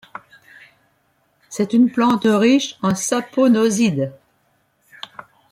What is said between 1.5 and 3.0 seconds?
une plante riche en